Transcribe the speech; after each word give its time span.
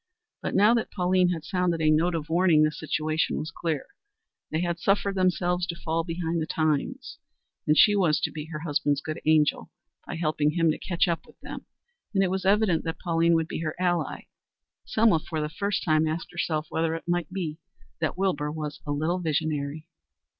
But 0.41 0.55
now 0.55 0.73
that 0.73 0.89
Pauline 0.89 1.29
had 1.29 1.43
sounded 1.45 1.79
a 1.79 1.91
note 1.91 2.15
of 2.15 2.27
warning, 2.27 2.63
the 2.63 2.71
situation 2.71 3.37
was 3.37 3.51
clear. 3.55 3.85
They 4.49 4.61
had 4.61 4.79
suffered 4.79 5.13
themselves 5.13 5.67
to 5.67 5.75
fall 5.75 6.03
behind 6.03 6.41
the 6.41 6.47
times, 6.47 7.19
and 7.67 7.77
she 7.77 7.95
was 7.95 8.19
to 8.21 8.31
be 8.31 8.45
her 8.45 8.61
husband's 8.61 8.99
good 8.99 9.21
angel 9.27 9.69
by 10.07 10.15
helping 10.15 10.53
him 10.53 10.71
to 10.71 10.79
catch 10.79 11.07
up 11.07 11.27
with 11.27 11.39
them. 11.41 11.67
And 12.15 12.23
it 12.23 12.31
was 12.31 12.45
evident 12.47 12.83
that 12.85 12.97
Pauline 12.97 13.35
would 13.35 13.47
be 13.47 13.59
her 13.59 13.79
ally. 13.79 14.21
Selma 14.85 15.19
for 15.19 15.39
the 15.39 15.49
first 15.49 15.83
time 15.83 16.07
asked 16.07 16.31
herself 16.31 16.65
whether 16.69 16.95
it 16.95 17.07
might 17.07 17.31
be 17.31 17.59
that 17.99 18.17
Wilbur 18.17 18.51
was 18.51 18.81
a 18.87 18.91
little 18.91 19.19
visionary. 19.19 19.85